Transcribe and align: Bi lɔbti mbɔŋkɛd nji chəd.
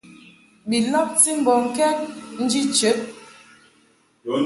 Bi 0.69 0.77
lɔbti 0.91 1.31
mbɔŋkɛd 1.41 1.97
nji 2.43 2.61
chəd. 2.77 2.99